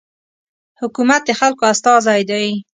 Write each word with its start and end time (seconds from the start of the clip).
حکومت 0.81 1.21
د 1.25 1.29
خلکو 1.39 1.63
استازی 1.73 2.21
دی. 2.29 2.47